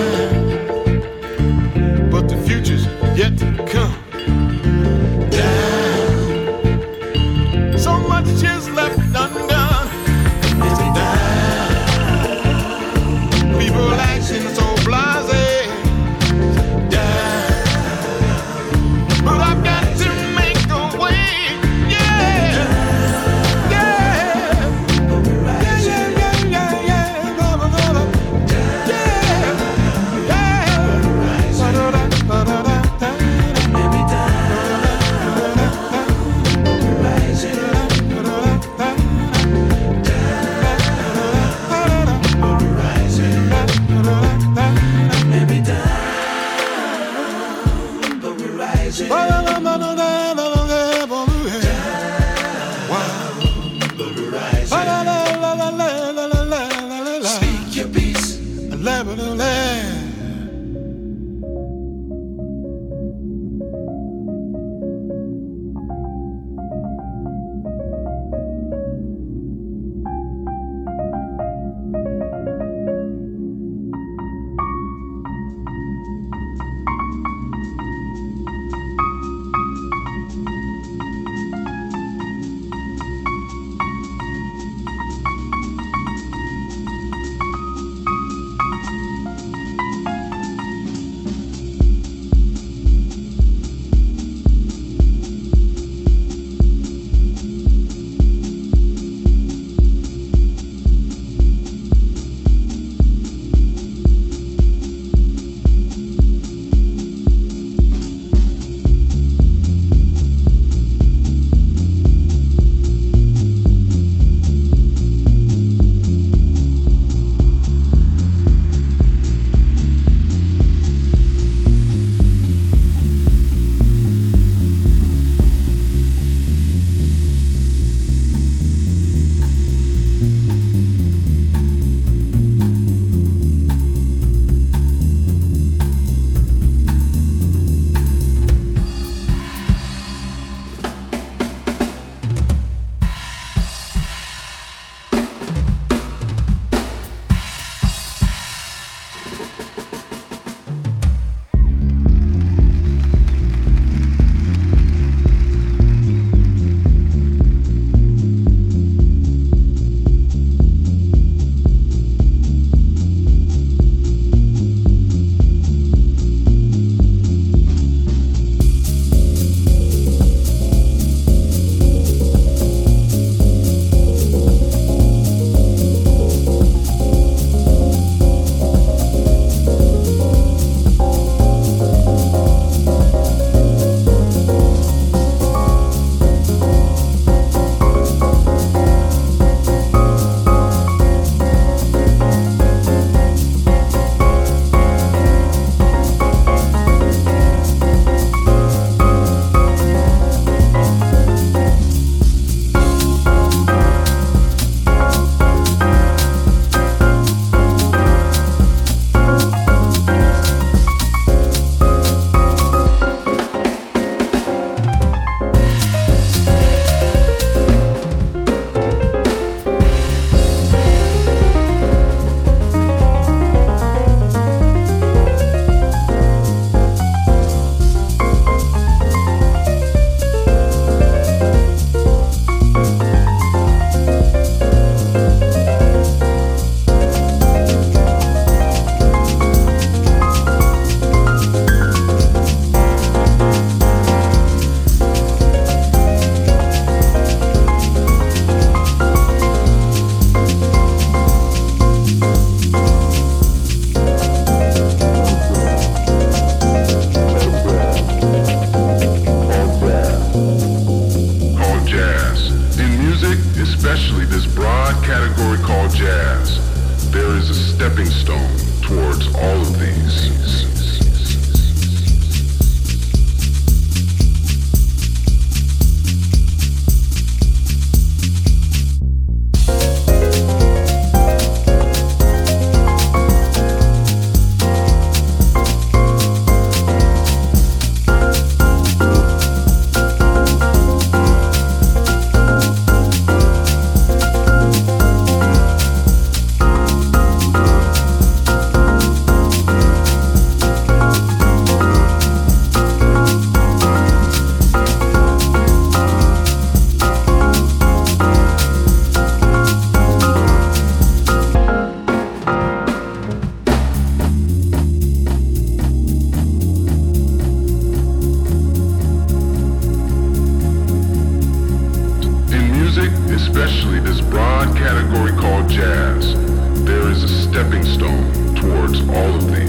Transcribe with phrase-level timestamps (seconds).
[327.97, 329.66] stone towards all of these.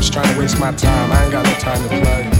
[0.00, 1.12] Chumps trying to waste my time.
[1.12, 2.39] I ain't got no time to play.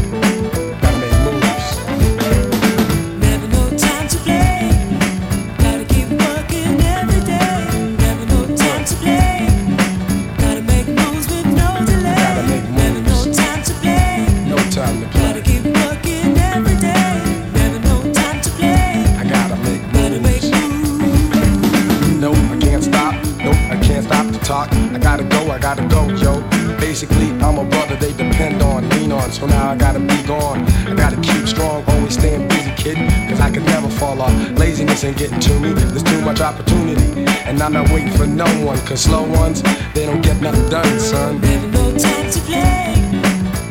[35.17, 37.27] Getting to me, there's too much opportunity.
[37.45, 39.61] And I'm not waiting for no one, cause slow ones,
[39.93, 41.41] they don't get nothing done, son.
[41.41, 42.95] Never no time to play.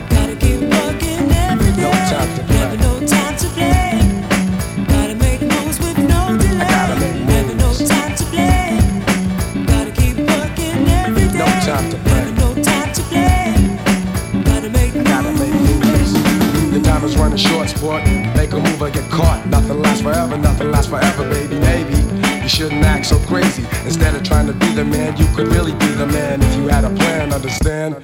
[0.10, 1.82] Gotta keep working every day.
[1.82, 2.49] No time to
[20.90, 21.60] forever, baby.
[21.60, 21.96] Maybe
[22.42, 23.64] you shouldn't act so crazy.
[23.86, 26.68] Instead of trying to be the man, you could really be the man if you
[26.68, 27.96] had a plan, understand?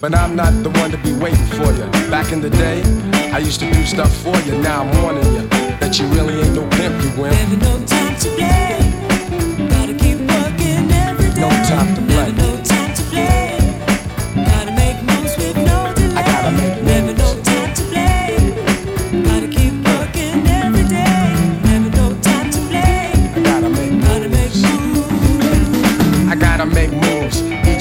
[0.00, 1.84] But I'm not the one to be waiting for you.
[2.10, 2.82] Back in the day,
[3.30, 4.56] I used to do stuff for you.
[4.62, 5.48] Now I'm warning you
[5.80, 7.36] that you really ain't no pimp, you wimp.
[7.36, 9.68] Never no time to play.
[9.68, 11.40] Gotta keep working every day.
[11.44, 12.23] No time to play.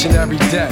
[0.04, 0.68] Each and every day.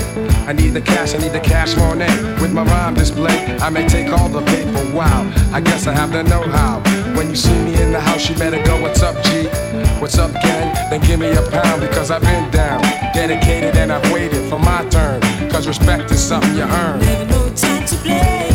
[0.46, 2.42] I need the cash, I need the cash Monet.
[2.42, 4.96] With my rhyme display, I may take all the paper.
[4.96, 6.82] Wow, I guess I have the know-how.
[7.16, 9.48] When you see me in the house, you better go, what's up, G?
[10.00, 10.74] What's up, gang?
[10.90, 12.82] Then give me a pound because I've been down.
[13.14, 15.22] Dedicated and I've waited for my turn.
[15.50, 17.00] Cause respect is something you earn.
[17.00, 18.51] Never no time to play.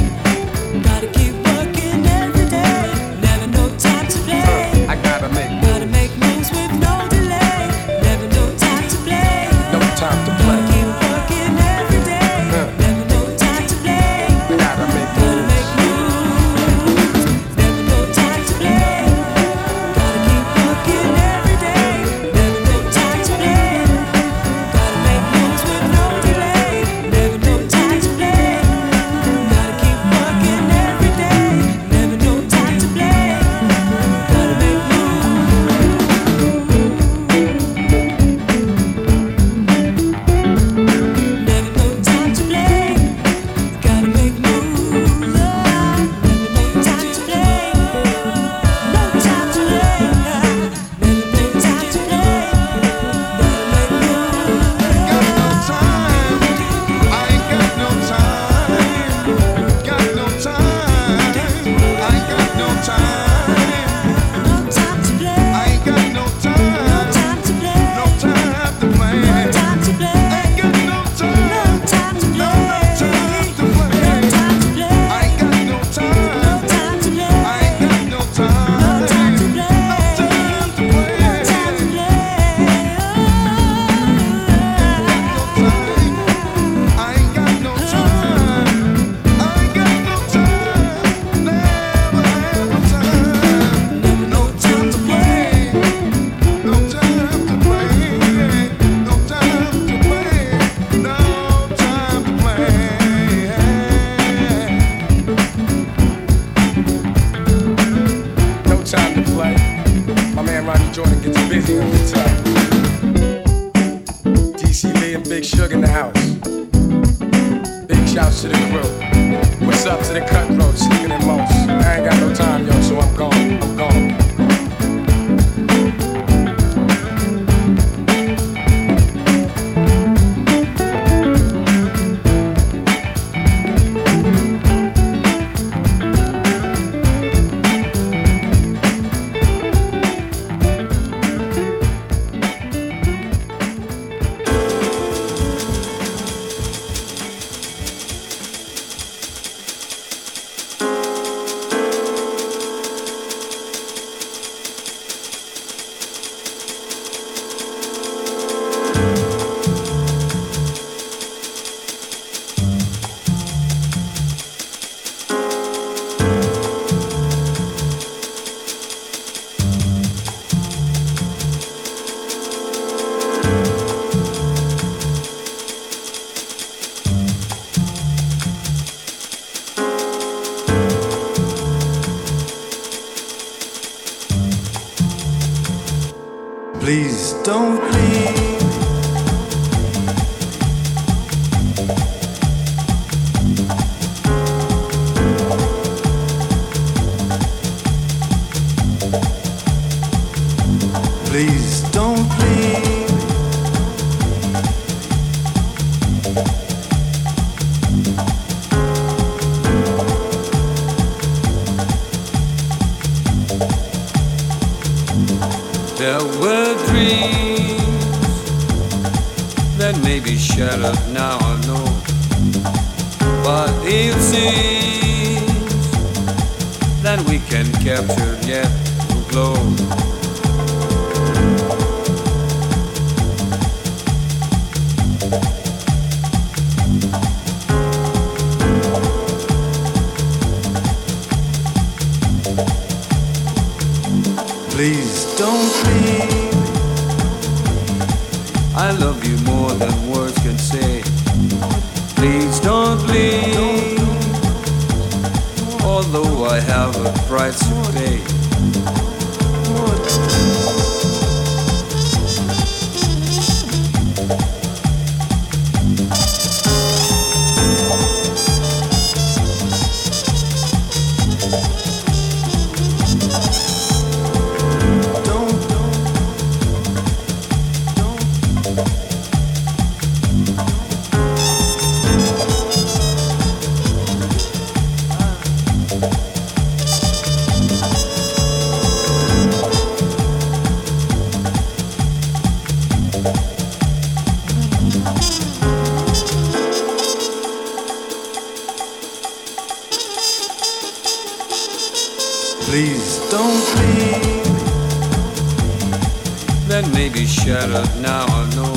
[306.87, 308.73] It may be shattered now, I know.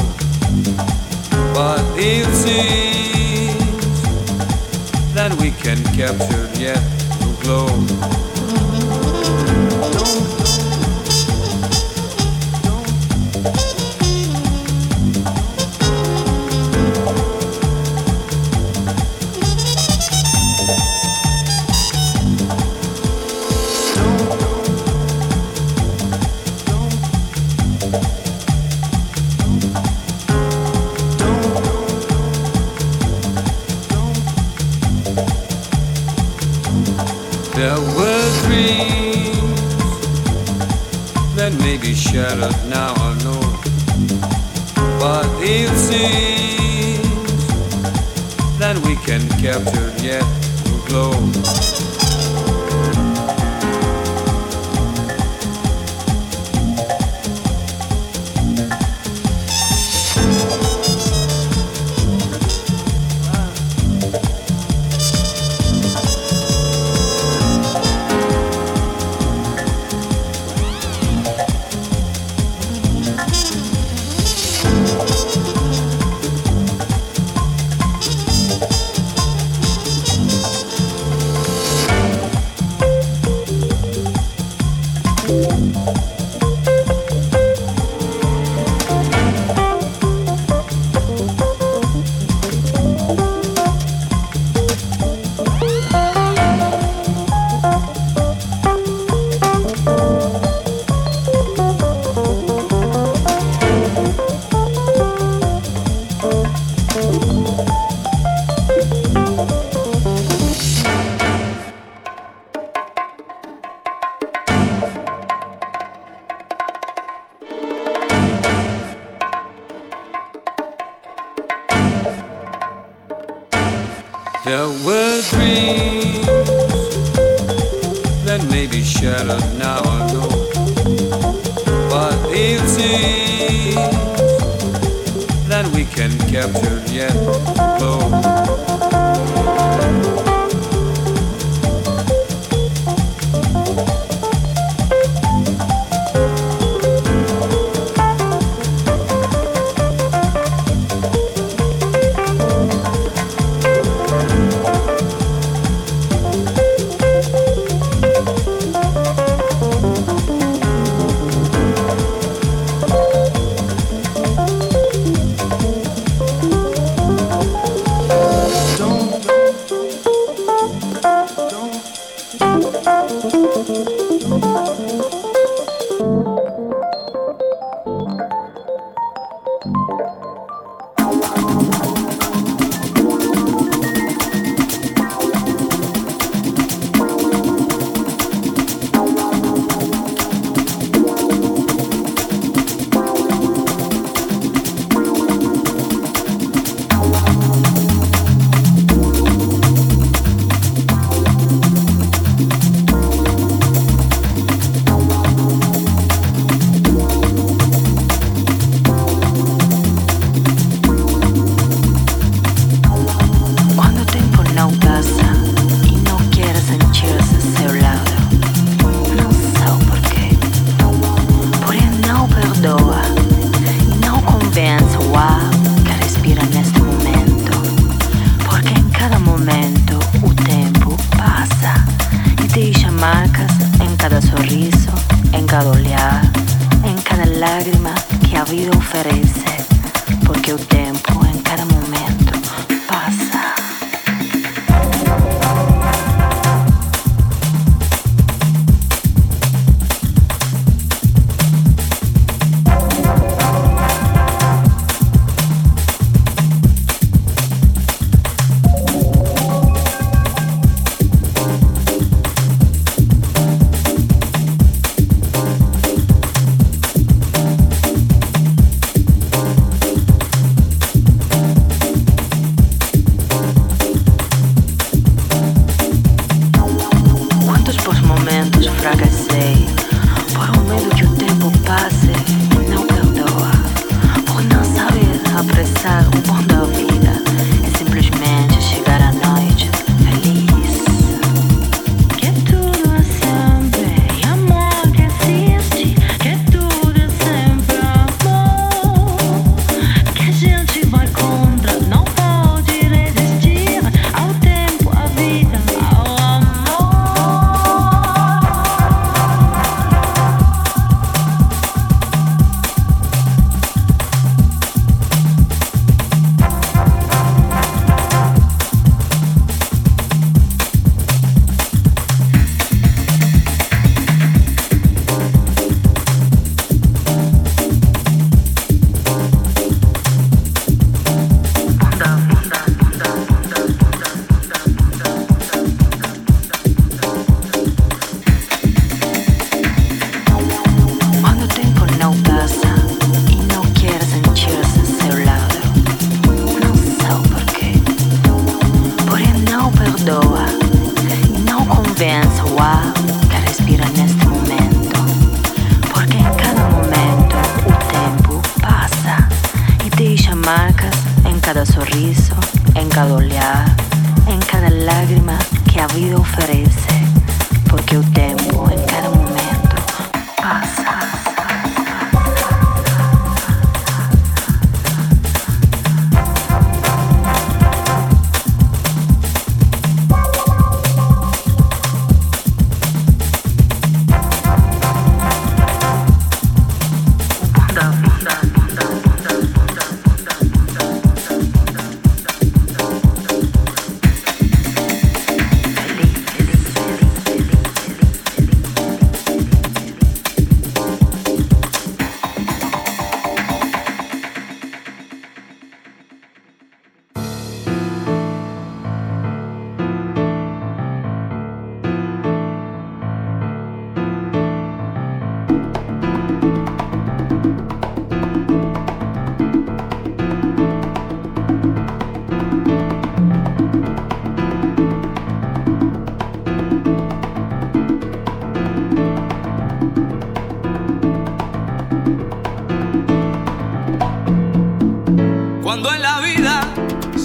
[1.54, 4.02] But it seems
[5.13, 6.82] that we can capture yet
[7.19, 8.38] the glow.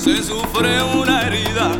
[0.04, 1.70] se sufre una herida,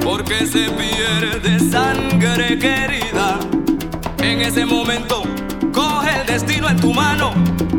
[0.00, 3.36] porque se pierde sangre querida.
[4.18, 5.24] En ese momento,
[5.72, 7.32] coge el destino en tu mano,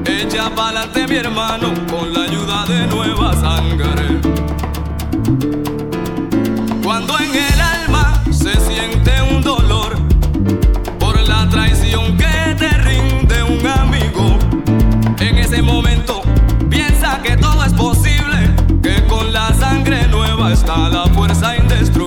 [0.05, 4.19] echa pa'lante mi hermano, con la ayuda de nueva sangre.
[6.83, 9.95] Cuando en el alma se siente un dolor
[10.99, 14.37] por la traición que te rinde un amigo,
[15.21, 16.21] en ese momento
[16.69, 18.02] piensa que todo es posible
[20.09, 22.02] nueva está la fuerza indestructible.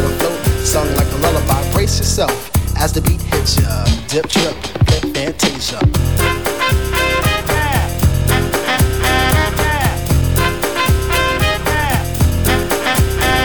[0.00, 1.72] set sung like a lullaby.
[1.72, 3.84] Brace yourself as the beat hits ya.
[4.08, 4.54] Dip, trip,
[5.14, 5.78] fantasia.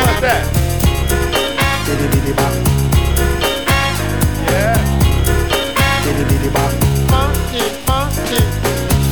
[0.01, 0.43] What's that?
[2.35, 2.53] Bop.
[4.49, 4.77] Yeah.
[6.53, 6.71] Bop.
[7.09, 8.41] Funky, funky.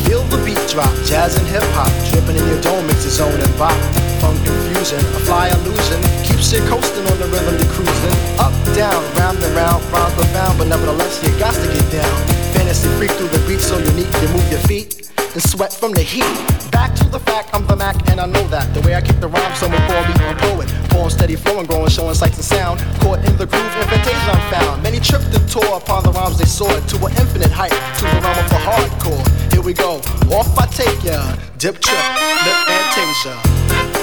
[0.06, 3.58] Feel the beat drop, jazz and hip hop, dripping in your dome, it's own and
[3.58, 5.04] bop funk confusion.
[5.20, 8.16] A fly illusion keeps you coasting on the rhythm you're cruising.
[8.40, 12.16] Up, down, round and round, round and round, but nevertheless you got to get down.
[12.56, 16.02] Fantasy freak through the beat so unique, you move your feet and sweat from the
[16.02, 16.32] heat.
[16.72, 18.74] Back to the fact, I'm the Mac, and I know that.
[18.74, 20.68] The way I kick the rhyme, someone call me a poet.
[20.90, 22.80] Born steady, flowing, growing, showing sights and sound.
[23.02, 24.84] Caught in the groove, invitation I'm found.
[24.84, 28.20] Many tripped and tour upon the rhymes they soared to an infinite height, to the
[28.24, 29.26] realm of the hardcore.
[29.52, 29.98] Here we go,
[30.38, 32.06] off I take ya, dip trip,
[32.46, 34.03] lip fantasia.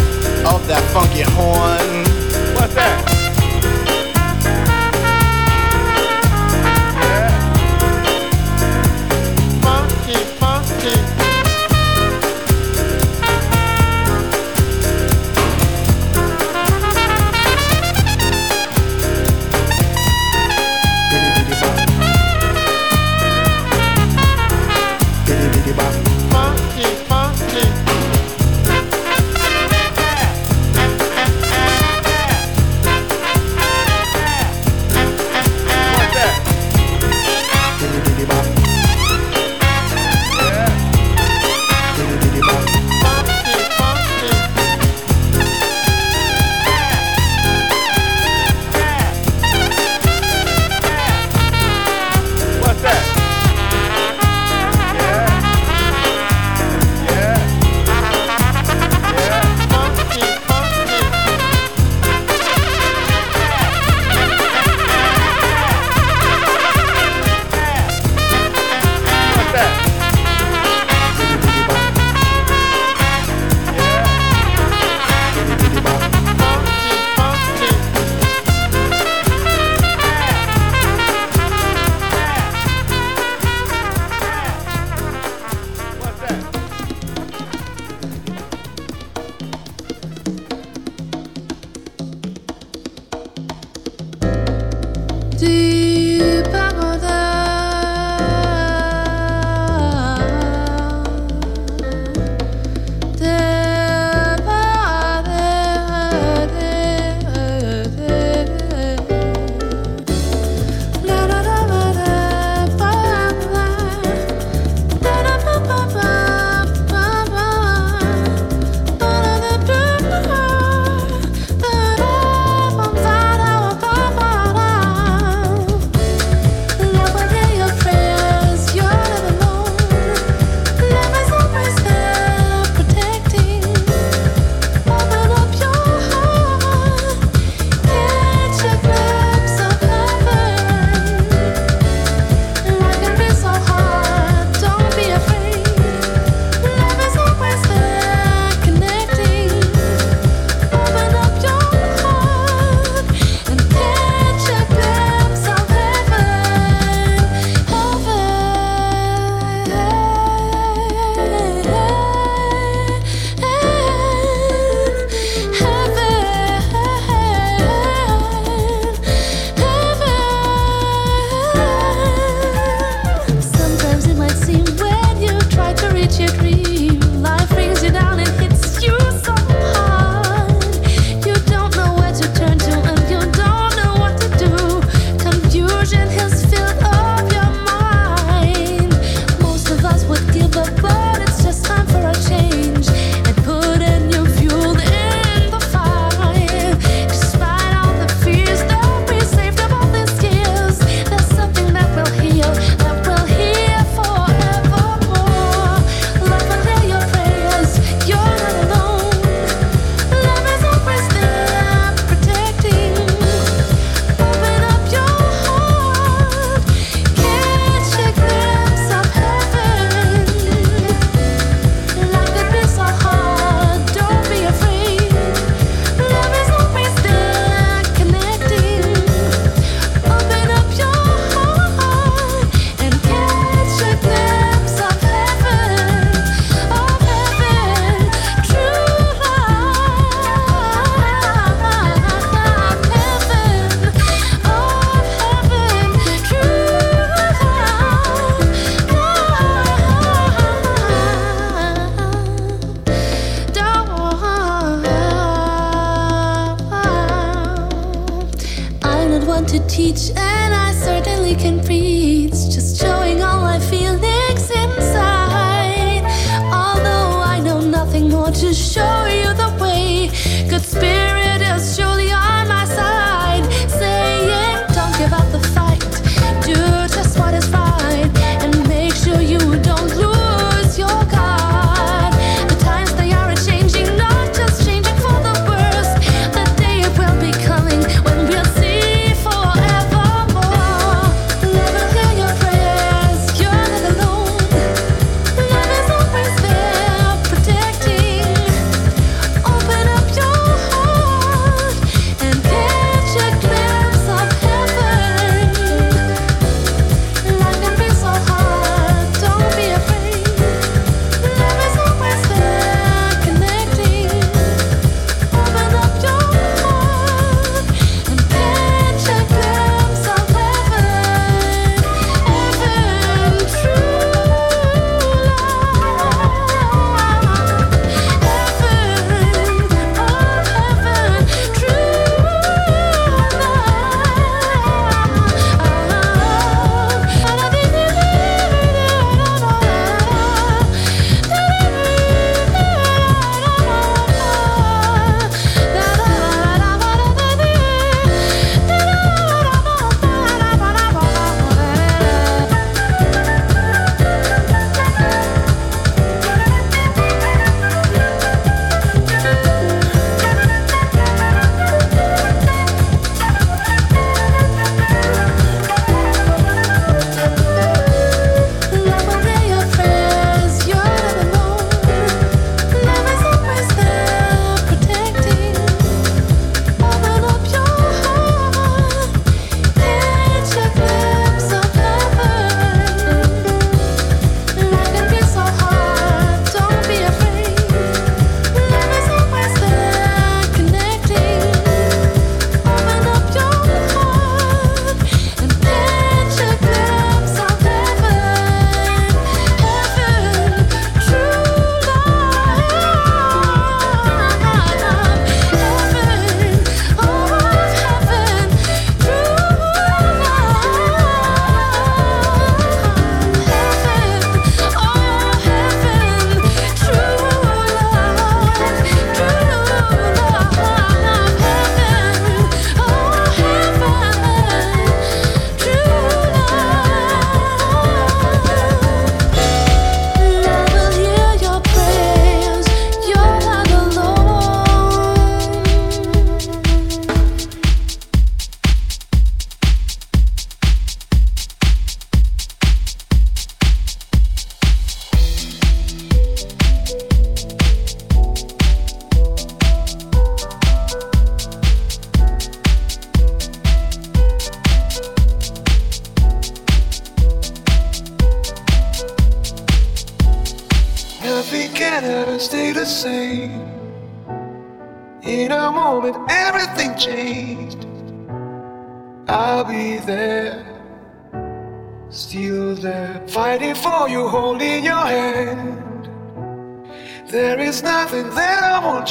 [0.45, 2.03] of that funky horn.
[2.55, 3.20] What's that?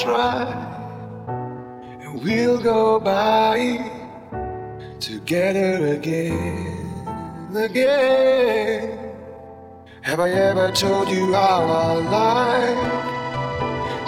[0.00, 0.46] try,
[2.00, 3.84] and we'll go by
[4.98, 8.98] together again, again.
[10.00, 12.80] Have I ever told you how I like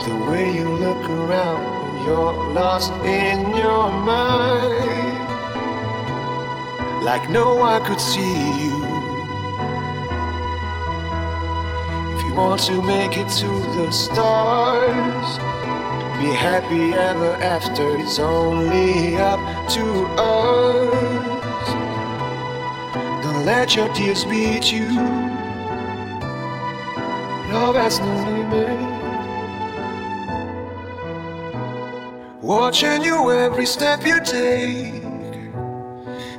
[0.06, 5.18] the way you look around when you're lost in your mind?
[7.04, 8.81] Like no one could see you
[12.34, 15.38] want to make it to the stars.
[16.18, 19.84] Be happy ever after, it's only up to
[20.18, 21.66] us.
[23.22, 24.88] Don't let your tears beat you.
[27.52, 28.92] Love has no limit.
[32.40, 35.02] Watching you every step you take,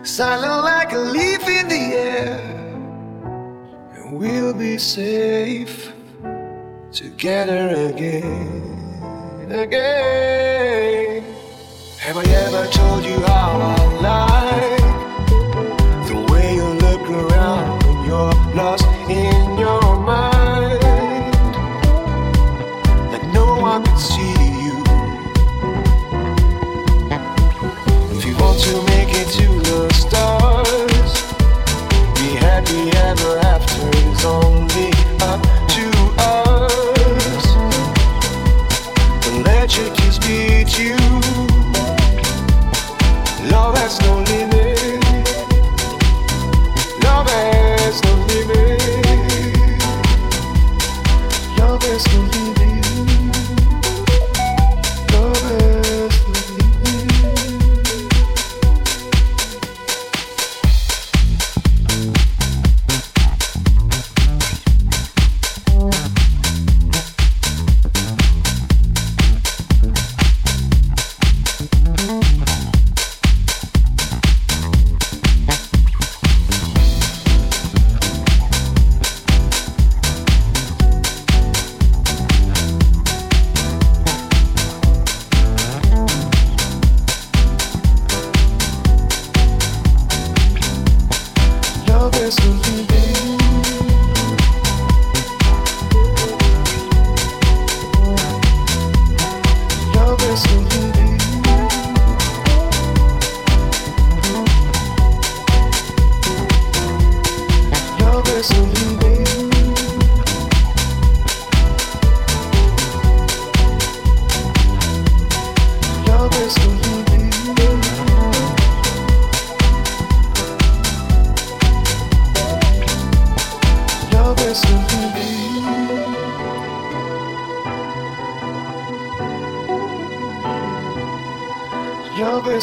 [0.03, 2.62] silent like a leaf in the air
[4.13, 5.91] we'll be safe
[6.91, 11.23] together again, again.
[11.99, 14.02] Have I ever told you how I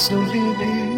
[0.01, 0.90] there's no limit.